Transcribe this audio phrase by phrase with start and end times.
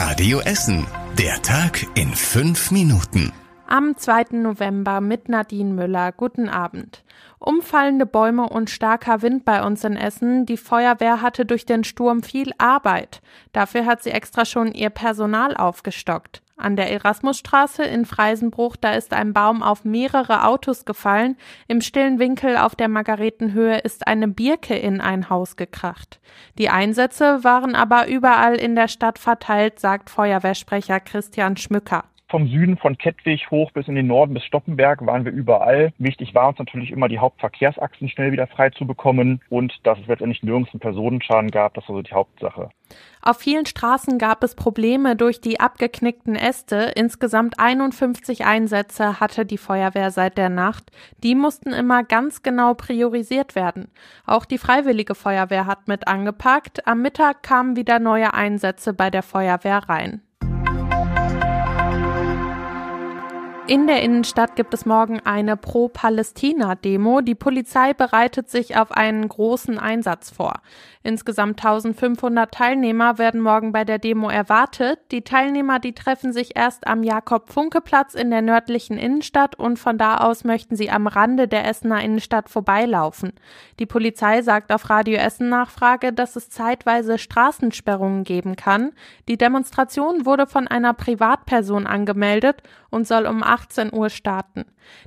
[0.00, 0.86] Radio Essen.
[1.18, 3.32] Der Tag in fünf Minuten.
[3.66, 4.26] Am 2.
[4.30, 6.12] November mit Nadine Müller.
[6.12, 7.02] Guten Abend.
[7.40, 10.46] Umfallende Bäume und starker Wind bei uns in Essen.
[10.46, 13.22] Die Feuerwehr hatte durch den Sturm viel Arbeit.
[13.50, 16.42] Dafür hat sie extra schon ihr Personal aufgestockt.
[16.58, 21.36] An der Erasmusstraße in Freisenbruch, da ist ein Baum auf mehrere Autos gefallen.
[21.68, 26.18] Im stillen Winkel auf der Margaretenhöhe ist eine Birke in ein Haus gekracht.
[26.58, 32.04] Die Einsätze waren aber überall in der Stadt verteilt, sagt Feuerwehrsprecher Christian Schmücker.
[32.30, 35.94] Vom Süden von Kettwig hoch bis in den Norden bis Stoppenberg waren wir überall.
[35.96, 40.06] Wichtig war uns natürlich immer die Hauptverkehrsachsen schnell wieder frei zu bekommen und dass es
[40.06, 41.72] letztendlich nirgends einen Personenschaden gab.
[41.72, 42.68] Das war so die Hauptsache.
[43.22, 46.92] Auf vielen Straßen gab es Probleme durch die abgeknickten Äste.
[46.96, 50.90] Insgesamt 51 Einsätze hatte die Feuerwehr seit der Nacht.
[51.22, 53.90] Die mussten immer ganz genau priorisiert werden.
[54.26, 56.86] Auch die Freiwillige Feuerwehr hat mit angepackt.
[56.86, 60.20] Am Mittag kamen wieder neue Einsätze bei der Feuerwehr rein.
[63.68, 67.20] In der Innenstadt gibt es morgen eine Pro-Palästina-Demo.
[67.20, 70.54] Die Polizei bereitet sich auf einen großen Einsatz vor.
[71.02, 75.00] Insgesamt 1500 Teilnehmer werden morgen bei der Demo erwartet.
[75.10, 80.16] Die Teilnehmer, die treffen sich erst am Jakob-Funke-Platz in der nördlichen Innenstadt und von da
[80.16, 83.34] aus möchten sie am Rande der Essener Innenstadt vorbeilaufen.
[83.78, 88.92] Die Polizei sagt auf Radio Essen Nachfrage, dass es zeitweise Straßensperrungen geben kann.
[89.28, 94.64] Die Demonstration wurde von einer Privatperson angemeldet und soll um 18 Uhr starten.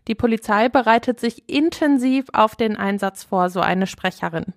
[0.07, 4.53] Die Polizei bereitet sich intensiv auf den Einsatz vor, so eine Sprecherin.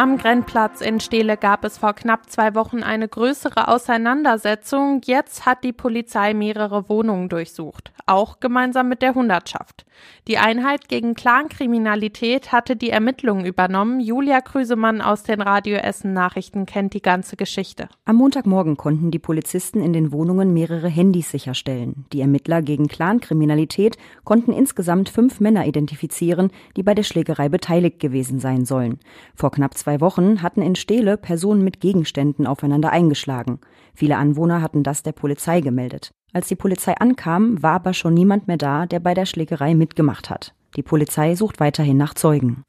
[0.00, 5.02] Am Grenzplatz in Steele gab es vor knapp zwei Wochen eine größere Auseinandersetzung.
[5.04, 9.84] Jetzt hat die Polizei mehrere Wohnungen durchsucht, auch gemeinsam mit der Hundertschaft.
[10.28, 14.00] Die Einheit gegen Clankriminalität hatte die Ermittlungen übernommen.
[14.00, 17.88] Julia Krüsemann aus den Radio Essen Nachrichten kennt die ganze Geschichte.
[18.06, 22.06] Am Montagmorgen konnten die Polizisten in den Wohnungen mehrere Handys sicherstellen.
[22.12, 28.38] Die Ermittler gegen Clankriminalität konnten insgesamt fünf Männer identifizieren, die bei der Schlägerei beteiligt gewesen
[28.38, 28.98] sein sollen.
[29.34, 33.58] Vor knapp zwei zwei Wochen hatten in Steele Personen mit Gegenständen aufeinander eingeschlagen.
[33.92, 36.12] Viele Anwohner hatten das der Polizei gemeldet.
[36.32, 40.30] Als die Polizei ankam, war aber schon niemand mehr da, der bei der Schlägerei mitgemacht
[40.30, 40.54] hat.
[40.76, 42.62] Die Polizei sucht weiterhin nach Zeugen.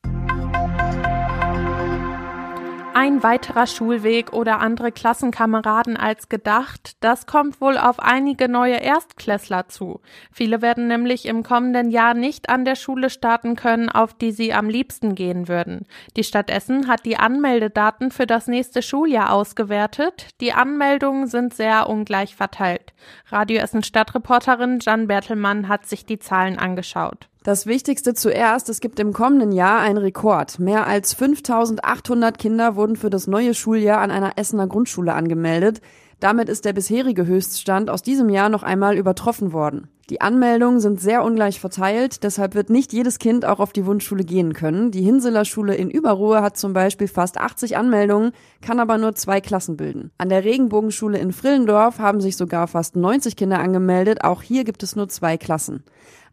[2.93, 9.69] Ein weiterer Schulweg oder andere Klassenkameraden als gedacht, das kommt wohl auf einige neue Erstklässler
[9.69, 10.01] zu.
[10.29, 14.51] Viele werden nämlich im kommenden Jahr nicht an der Schule starten können, auf die sie
[14.51, 15.87] am liebsten gehen würden.
[16.17, 20.27] Die Stadt Essen hat die Anmeldedaten für das nächste Schuljahr ausgewertet.
[20.41, 22.93] Die Anmeldungen sind sehr ungleich verteilt.
[23.29, 27.30] Radio Essen Stadtreporterin Jan Bertelmann hat sich die Zahlen angeschaut.
[27.43, 30.59] Das Wichtigste zuerst, es gibt im kommenden Jahr einen Rekord.
[30.59, 35.81] Mehr als 5800 Kinder wurden für das neue Schuljahr an einer Essener Grundschule angemeldet.
[36.21, 39.87] Damit ist der bisherige Höchststand aus diesem Jahr noch einmal übertroffen worden.
[40.11, 44.23] Die Anmeldungen sind sehr ungleich verteilt, deshalb wird nicht jedes Kind auch auf die Wunschschule
[44.23, 44.91] gehen können.
[44.91, 49.41] Die Hinseler Schule in Überruhe hat zum Beispiel fast 80 Anmeldungen, kann aber nur zwei
[49.41, 50.11] Klassen bilden.
[50.19, 54.83] An der Regenbogenschule in Frillendorf haben sich sogar fast 90 Kinder angemeldet, auch hier gibt
[54.83, 55.83] es nur zwei Klassen.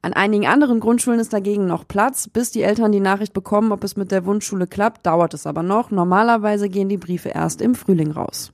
[0.02, 2.28] An einigen anderen Grundschulen ist dagegen noch Platz.
[2.28, 5.62] Bis die Eltern die Nachricht bekommen, ob es mit der Wunschschule klappt, dauert es aber
[5.62, 5.90] noch.
[5.90, 8.52] Normalerweise gehen die Briefe erst im Frühling raus.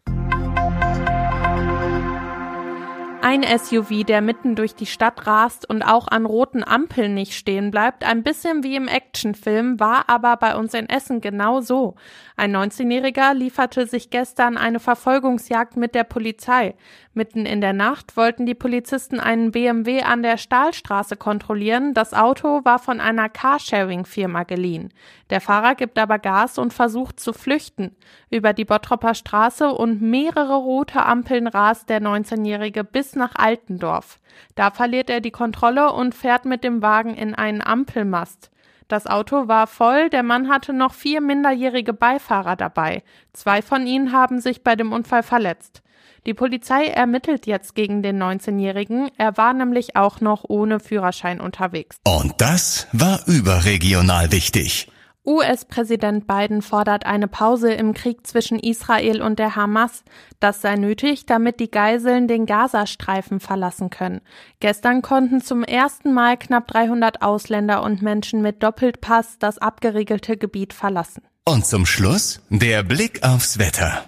[3.27, 7.71] Ein SUV, der mitten durch die Stadt rast und auch an roten Ampeln nicht stehen
[7.71, 11.95] bleibt, ein bisschen wie im Actionfilm, war aber bei uns in Essen genau so.
[12.37, 16.75] Ein 19-Jähriger lieferte sich gestern eine Verfolgungsjagd mit der Polizei.
[17.15, 21.95] Mitten in der Nacht wollten die Polizisten einen BMW an der Stahlstraße kontrollieren.
[21.95, 24.93] Das Auto war von einer Carsharing-Firma geliehen.
[25.31, 27.97] Der Fahrer gibt aber Gas und versucht zu flüchten.
[28.31, 32.85] Über die Bottropper Straße und mehrere rote Ampeln rast der 19-Jährige
[33.17, 34.19] nach Altendorf.
[34.55, 38.51] Da verliert er die Kontrolle und fährt mit dem Wagen in einen Ampelmast.
[38.89, 43.03] Das Auto war voll, der Mann hatte noch vier minderjährige Beifahrer dabei.
[43.33, 45.83] Zwei von ihnen haben sich bei dem Unfall verletzt.
[46.27, 49.11] Die Polizei ermittelt jetzt gegen den 19-Jährigen.
[49.19, 51.99] Er war nämlich auch noch ohne Führerschein unterwegs.
[52.07, 54.89] Und das war überregional wichtig.
[55.27, 60.05] US-Präsident Biden fordert eine Pause im Krieg zwischen Israel und der Hamas.
[60.39, 64.21] Das sei nötig, damit die Geiseln den Gazastreifen verlassen können.
[64.61, 70.75] Gestern konnten zum ersten Mal knapp 300 Ausländer und Menschen mit Doppelpass das abgeriegelte Gebiet
[70.75, 71.23] verlassen.
[71.47, 74.05] Und zum Schluss der Blick aufs Wetter.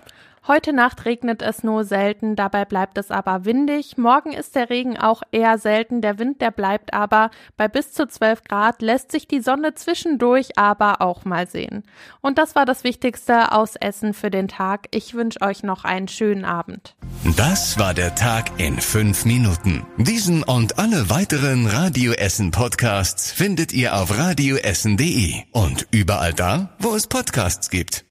[0.48, 3.98] Heute Nacht regnet es nur selten, dabei bleibt es aber windig.
[3.98, 7.30] Morgen ist der Regen auch eher selten, der Wind, der bleibt aber.
[7.56, 11.82] Bei bis zu 12 Grad lässt sich die Sonne zwischendurch aber auch mal sehen.
[12.20, 14.86] Und das war das Wichtigste aus Essen für den Tag.
[14.92, 16.94] Ich wünsche euch noch einen schönen Abend.
[17.36, 19.84] Das war der Tag in fünf Minuten.
[19.96, 26.94] Diesen und alle weiteren Radio Essen Podcasts findet ihr auf radioessen.de und überall da, wo
[26.94, 28.04] es Podcasts gibt.